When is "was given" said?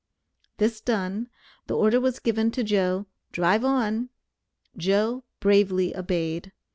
2.01-2.49